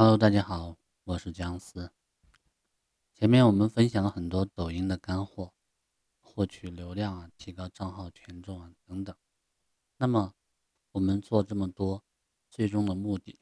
[0.00, 1.92] Hello，大家好，我是姜思。
[3.14, 5.52] 前面我们分享了很多抖音的干货，
[6.20, 9.16] 获取流量啊，提高账号权重啊等等。
[9.96, 10.36] 那么
[10.92, 12.04] 我们做这么多，
[12.48, 13.40] 最终的目的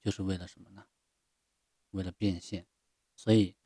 [0.00, 0.86] 就是为了什么呢？
[1.90, 2.68] 为了变现。
[3.16, 3.56] 所以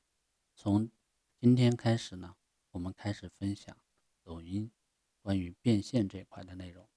[0.56, 0.90] 从
[1.36, 2.36] 今天开始呢，
[2.70, 3.76] 我们开始分享
[4.22, 4.72] 抖音
[5.20, 6.88] 关于变现这块的内容。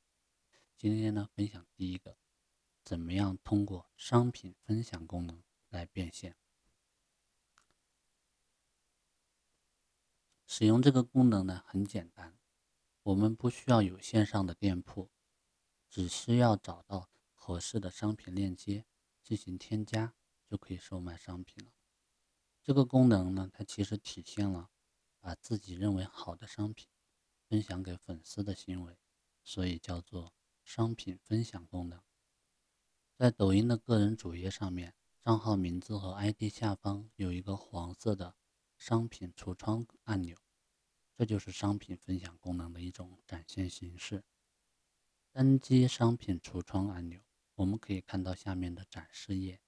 [0.78, 2.16] 今天呢，分享第一个。
[2.88, 6.38] 怎么样通过商品分享功能来变现？
[10.46, 12.40] 使用这个功能呢很简单，
[13.04, 15.12] 我们不需要有线上的店铺，
[15.90, 18.86] 只需要找到合适的商品链接
[19.22, 21.74] 进行添加，就可以售卖商品了。
[22.64, 24.70] 这个功能呢，它其实体现了
[25.20, 26.88] 把自己认为好的商品
[27.50, 28.98] 分享给粉丝的行为，
[29.44, 30.34] 所以叫做
[30.64, 32.02] 商品分享功能。
[33.18, 38.36] 在抖音的个人主页上面，账号名字和 ID 下方有一个黄色的
[38.78, 40.38] 商品橱窗按钮，
[41.16, 44.24] 这就是商品分享功能的一种展现形式。
[45.32, 47.20] 单击商品橱窗按钮，
[47.56, 49.60] 我们可以看到下面的展示页。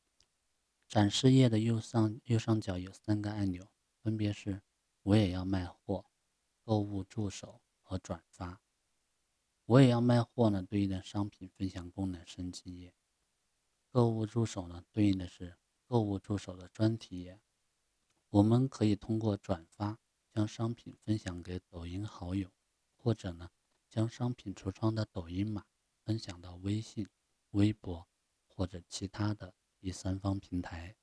[0.87, 3.67] 展示页的右上右上角有三个按钮，
[4.03, 4.61] 分别是
[5.01, 6.05] “我也要卖货”、
[6.63, 8.61] “购物助手”和“转发”。
[9.65, 12.93] 我也要卖货呢，对应的商品分享功能升级页。
[13.91, 17.41] 购物助手呢，对应的是购物助手的专题页。
[18.29, 19.97] 我们可以通过转发
[20.31, 22.51] 将商品分享给抖音好友，
[22.95, 23.49] 或者呢，
[23.89, 25.65] 将商品橱窗的抖音码
[26.03, 27.09] 分享到微信、
[27.51, 28.07] 微博
[28.45, 30.95] 或者其他的第三方平台。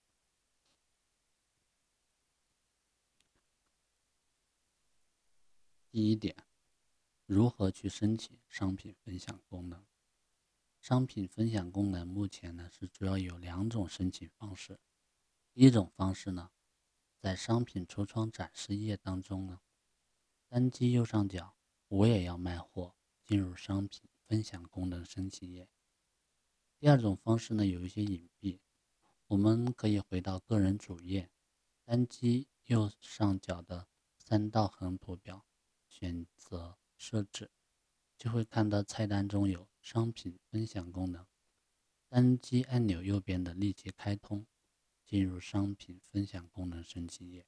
[5.90, 6.36] 第一点，
[7.24, 9.84] 如何去申请商品分享功能？
[10.86, 14.78] 商品分享功能目前呢是主要有两种申请方式。
[15.52, 16.52] 第一种方式呢，
[17.18, 19.58] 在商品橱窗展示页当中呢，
[20.46, 21.56] 单击右上角
[21.90, 22.94] “我也要卖货”，
[23.26, 25.68] 进入商品分享功能申请页。
[26.78, 28.60] 第二种方式呢有一些隐蔽，
[29.26, 31.28] 我们可以回到个人主页，
[31.82, 35.44] 单击右上角的三道横图标，
[35.88, 37.50] 选择设置。
[38.16, 41.24] 就会看到菜单中有商品分享功能，
[42.08, 44.44] 单击按钮右边的立即开通，
[45.04, 47.46] 进入商品分享功能申请页。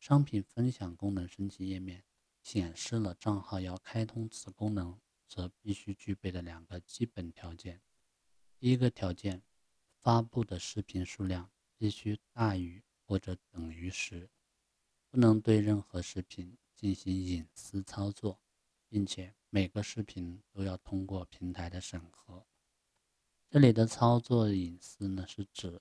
[0.00, 2.02] 商品分享功能申请页面
[2.42, 7.80] 显示了账号要开通此功能则必须具备的两个基本条件。
[8.58, 9.44] 第一个条件，
[10.00, 14.28] 发布的视频数量必须大于或者等于十，
[15.08, 18.40] 不能对任何视频进行隐私操作。
[18.86, 22.44] 并且每个视频都要通过平台的审核。
[23.48, 25.80] 这里的操作隐私呢，是指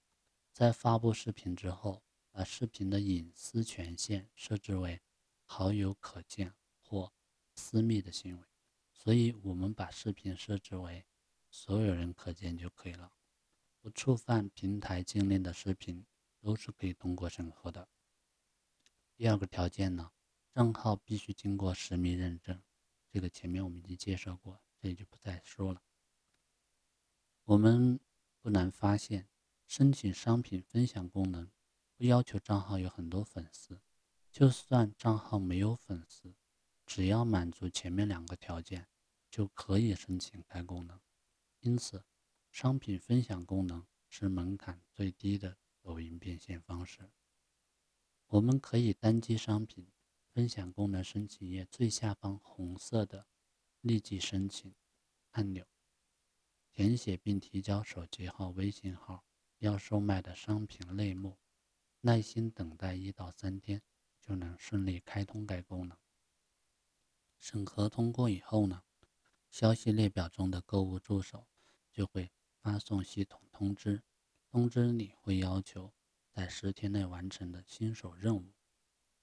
[0.51, 5.01] 在发布视频之后，把视频的隐私权限设置为
[5.44, 6.53] 好友可见
[6.84, 7.11] 或
[7.56, 8.45] 私密的行为。
[8.94, 11.03] 所以，我们把视频设置为
[11.50, 13.11] 所有人可见就可以了，
[13.81, 16.05] 不触犯平台禁令的视频
[16.40, 17.88] 都是可以通过审核的。
[19.16, 20.11] 第二个条件呢，
[20.51, 22.61] 账号必须经过实名认证。
[23.13, 25.84] 这个前面我们已经介绍过，这里就不再说了。
[27.44, 28.00] 我们
[28.41, 29.29] 不难发现，
[29.68, 31.52] 申请商品分享功能
[31.96, 33.84] 不要求账号有很多粉丝，
[34.31, 36.34] 就算账号没有粉丝，
[36.88, 38.88] 只要满足前面两个条件，
[39.29, 41.00] 就可以申请该功能。
[41.59, 42.03] 因此，
[42.50, 47.12] 商品分享功能是门槛最低的抖音变现方式。
[48.25, 49.88] 我们可以单击商品。
[50.34, 53.28] 分享功能申请页最下方红色的
[53.82, 54.74] “立即申请”
[55.30, 55.68] 按钮，
[56.72, 59.24] 填写并提交手机号、微信号、
[59.60, 61.38] 要售卖的商品类目，
[62.02, 63.84] 耐心等待一到三天，
[64.20, 65.96] 就能顺利开通该功能。
[67.38, 68.82] 审核通过以后呢，
[69.52, 71.48] 消息列表中的购物助手
[71.92, 74.02] 就会发送系统通知，
[74.50, 75.94] 通知你会要求
[76.32, 78.52] 在十天内完成的新手任务。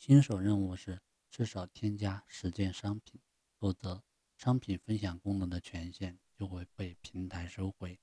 [0.00, 3.20] 新手任务是至少添加十件商品，
[3.58, 4.02] 否则
[4.34, 8.00] 商品分享功能的权限就会被平台收回。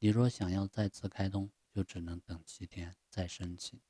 [0.00, 3.80] 你若想要再次开通，就只能等七天再申请。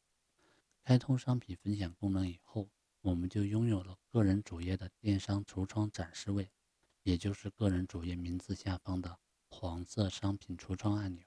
[0.84, 2.68] 开通商品分享功能以后，
[3.00, 6.52] 我们就拥有了个人主页的电商橱窗展示位，
[7.04, 11.24] 也就是个人主页名字下方的黄色商品橱窗按钮。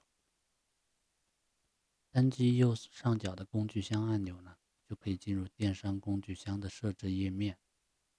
[2.12, 4.56] 单击右上角的工具箱按钮呢？
[4.88, 7.58] 就可以进入电商工具箱的设置页面，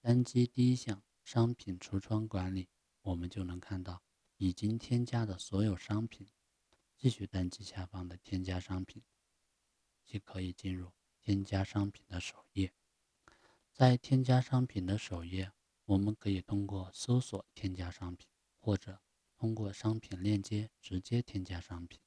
[0.00, 2.68] 单击第一项商品橱窗管理，
[3.02, 4.02] 我们就能看到
[4.36, 6.28] 已经添加的所有商品。
[6.98, 9.02] 继续单击下方的添加商品，
[10.06, 12.72] 即可以进入添加商品的首页。
[13.70, 15.52] 在添加商品的首页，
[15.84, 18.26] 我们可以通过搜索添加商品，
[18.58, 18.98] 或者
[19.36, 22.00] 通过商品链接直接添加商品。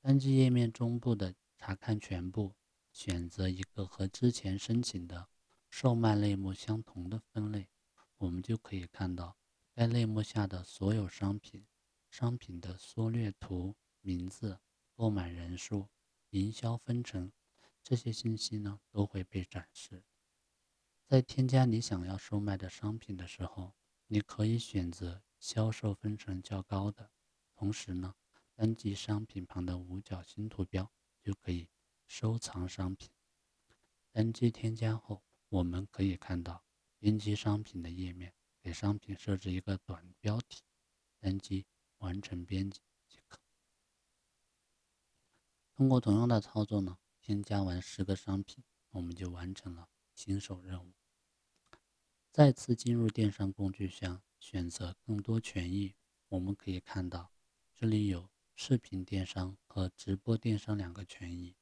[0.00, 2.54] 单击页面中部的查看全部，
[2.98, 5.28] 选择一个和之前申请的
[5.68, 7.68] 售卖类目相同的分类，
[8.16, 9.36] 我们就可以看到
[9.74, 11.66] 该类目下的所有商品、
[12.08, 13.76] 商品的缩略图。
[14.00, 14.60] 名字、
[14.94, 15.88] 购买人数、
[16.30, 17.32] 营销分成，
[17.82, 20.04] 这些信息呢都会被展示。
[21.04, 23.74] 在添加你想要售卖的商品的时候，
[24.06, 27.10] 你可以选择销售分成较高的。
[27.54, 28.14] 同时呢，
[28.54, 30.90] 单击商品旁的五角星图标
[31.20, 31.68] 就可以
[32.06, 33.10] 收藏商品。
[34.10, 36.64] 单击添加后，我们可以看到
[36.98, 38.32] 编辑商品的页面，
[38.62, 40.62] 给商品设置一个短标题，
[41.18, 41.66] 单击
[41.98, 43.38] 完成编辑即可。
[45.74, 50.94] 通过同样的操作呢，添加完十个商品，我们就完成了新手任务。
[52.32, 55.94] 再次进入电商工具箱，选择更多权益，
[56.28, 57.30] 我们可以看到
[57.74, 61.54] 这里有视频电商和直播电商两个权益。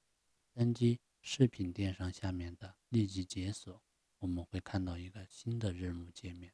[0.56, 3.82] 单击视频电商下面的立即解锁，
[4.20, 6.52] 我们会看到一个新的任务界面。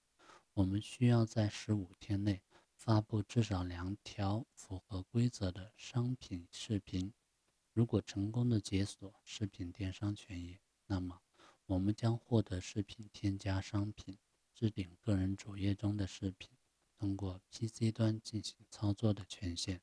[0.55, 2.41] 我们需要在十五天内
[2.75, 7.13] 发布至少两条符合规则的商品视频。
[7.75, 11.21] 如果成功的解锁视频电商权益，那么
[11.67, 14.17] 我们将获得视频添加商品、
[14.55, 16.49] 置顶个人主页中的视频、
[16.97, 19.83] 通过 PC 端进行操作的权限。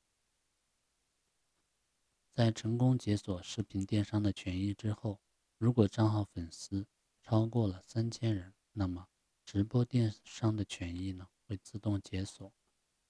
[2.38, 5.20] 在成功解锁视频电商的权益之后，
[5.56, 6.86] 如果账号粉丝
[7.20, 9.08] 超过了三千人，那么
[9.44, 12.54] 直播电商的权益呢会自动解锁，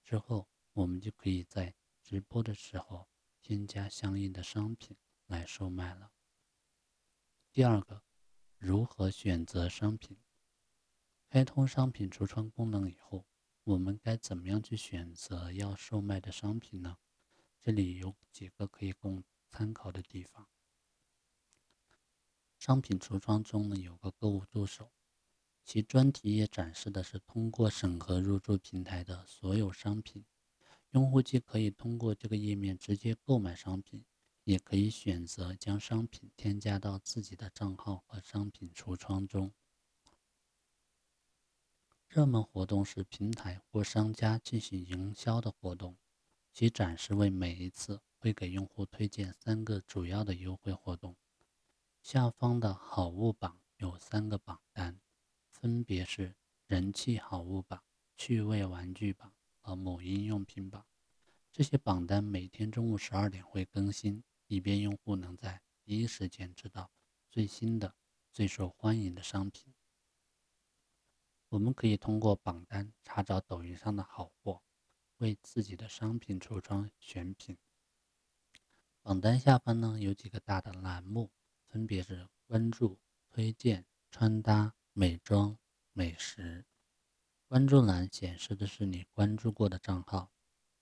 [0.03, 3.07] 之后我们就可以在直播的时候。
[3.39, 4.97] 添加相应的商品
[5.27, 6.11] 来售卖了。
[7.51, 8.01] 第二个，
[8.57, 10.17] 如何选择商品？
[11.29, 13.27] 开通商品橱窗功能以后，
[13.63, 16.97] 我们该怎么样去选择要售卖的商品呢？
[17.61, 20.47] 这里有几个可以供参考的地方。
[22.57, 24.91] 商品橱窗中呢有个购物助手，
[25.63, 30.25] 其专题页展示的是通过审核入驻平台的所有商品。
[30.91, 34.03] 用户既可以通过这个页面直接购买商品，
[34.43, 39.53] 也可以选择将商品添加到自己的账号和商品橱窗中。
[42.07, 45.95] 热门活动是平台或商家进行营销的活动，
[46.51, 51.15] 其展示位每一次会给用户推荐三个主要的优惠活动。
[52.01, 54.99] 下方的好物榜有三个榜单，
[55.49, 56.35] 分别是
[56.65, 57.83] 人气好物榜、
[58.15, 59.33] 趣味玩具榜。
[59.61, 60.83] 和母婴用品榜，
[61.51, 66.89] 这些榜单每天中午十二点会更新，以便用户能在第一时间知道
[67.29, 67.93] 最新的、
[68.31, 69.71] 最受欢迎的商品。
[71.49, 74.63] 我们可以通过榜单查找抖音上的好货，
[75.19, 77.57] 为自己的商品橱窗选品。
[79.01, 81.31] 榜单下方呢有几个大的栏目，
[81.67, 82.99] 分别是关注、
[83.29, 85.57] 推荐、穿搭、美妆、
[85.93, 86.65] 美食。
[87.47, 90.31] 关注栏显示的是你关注过的账号、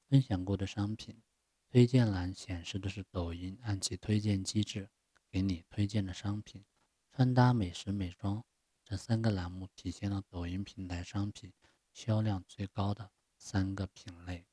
[0.07, 1.22] 分享过的商品；
[1.69, 4.90] 推荐栏显示的是抖音按其推荐机制
[5.30, 6.66] 给你推荐的商品。
[7.11, 8.44] 穿搭、美食、美妆
[8.83, 11.52] 这三个栏目体现了抖音平台商品
[11.92, 13.11] 销量最高的
[13.49, 14.45] 三个品类。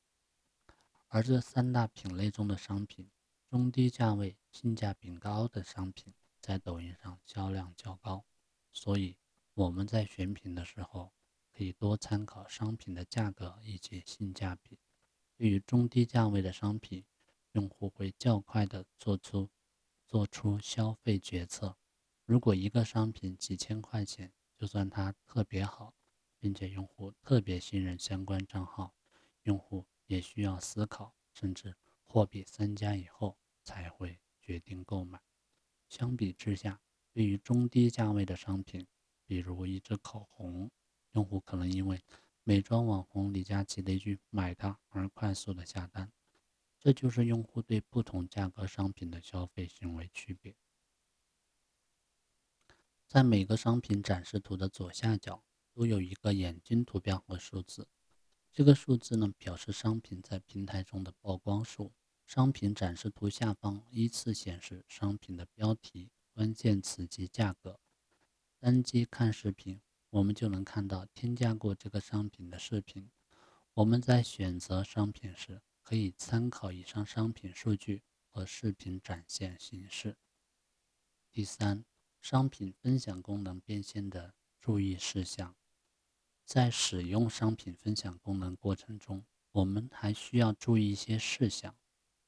[1.09, 3.11] 而这三大品类中的商品，
[3.51, 8.25] 中低价位、性价比高的商品在抖音上销量较高，
[8.71, 9.17] 所以
[9.55, 11.13] 我们在选品的时候。
[11.57, 14.81] 可以多参考商品的价格以及性价比。
[15.37, 17.05] 对于中低价位的商品，
[17.53, 19.49] 用户会较快的做出
[20.05, 21.77] 做出消费决策。
[22.25, 25.95] 如果一个商品几千块钱，就算它特别好，
[26.45, 28.95] 并且用户特别信任相关账号，
[29.45, 31.75] 用户也需要思考，甚至
[32.05, 35.19] 货比三家以后才会决定购买。
[35.89, 36.83] 相比之下，
[37.15, 38.87] 对于中低价位的商品，
[39.25, 40.71] 比如一支口红。
[41.13, 42.05] 用户可能因为
[42.43, 46.13] 美妆网红李佳琦的一句“买它”而快速的下单，
[46.79, 50.55] 这就是用户对不同价格商品的消费行为区别。
[53.09, 55.43] 在每个商品展示图的左下角
[55.75, 57.89] 都有一个眼睛图标和数字，
[58.53, 61.93] 这个数字呢表示商品在平台中的曝光数。
[62.25, 67.81] 商品展示图下方依次显示商品的标题、关键词及价格。
[68.59, 69.81] 单击看视频。
[70.11, 73.11] 我们就能看到添加过这个商品的视频。
[73.73, 80.17] 我们在选择商品时，可以参考以上商品数据和视频展现形式。
[81.33, 81.85] 第三，
[82.21, 85.57] 商品分享功能变现的注意事项，
[86.45, 91.75] 在使用商品分享功能过程中，我们还需要注意一些事项。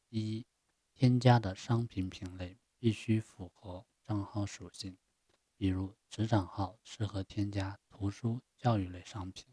[0.08, 0.46] 一，
[0.94, 4.96] 添加的商品品类必须符合账号属性，
[5.56, 9.46] 比如子账号适合添加图书、教育类商品，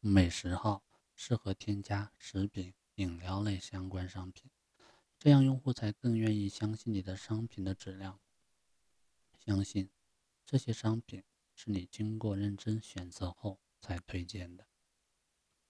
[0.00, 0.82] 美食号
[1.14, 4.50] 适合添加食品、饮料类相关商品，
[5.18, 8.18] 这样用户才更愿意相信你的商品的质量，
[9.38, 9.90] 相信
[10.44, 11.22] 这些商品
[11.54, 14.66] 是你经过认真选择后才推荐的。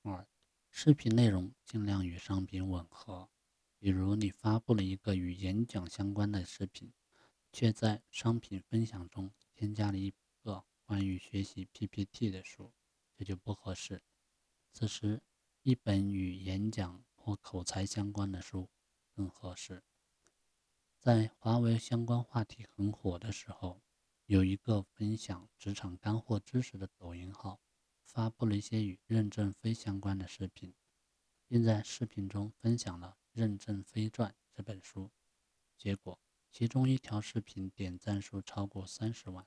[0.02, 0.26] 二。
[0.74, 3.28] 视频内容尽量与商品吻合，
[3.78, 6.94] 比如你发布了一个与演讲相关的视频，
[7.52, 12.72] 却在商品分享中添加了一个关于学习 PPT 的书，
[13.14, 14.02] 这就不合适。
[14.72, 15.22] 此时，
[15.60, 18.70] 一本与演讲或口才相关的书
[19.14, 19.84] 更合适。
[20.98, 23.82] 在华为相关话题很火的时候，
[24.32, 27.60] 有一个分享职场干货知识的抖音号。
[28.02, 30.74] 发布了一些与任正非相关的视频，
[31.46, 35.10] 并在视频中分享了《任正非传》这本书。
[35.76, 36.18] 结果，
[36.50, 39.46] 其中一条视频点赞数超过三十万，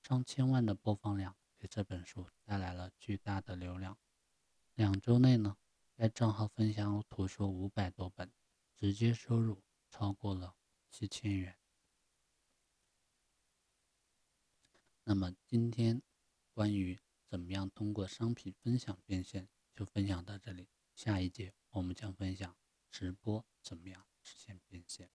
[0.00, 3.98] 上千万的播放量，给这本书带来了巨大的流量。
[4.74, 5.56] 两周内呢，
[5.96, 8.32] 该账号分享图书五百多本，
[8.76, 10.54] 直接收入超过了
[10.88, 11.59] 七千元。
[15.10, 16.00] 那么今天
[16.54, 16.96] 关于。
[17.26, 19.48] 怎么样通过商品分享变现？
[19.74, 20.68] 就分享到这里。
[20.94, 22.56] 下一节我们将分享
[22.90, 25.10] 直播怎么样实现变现。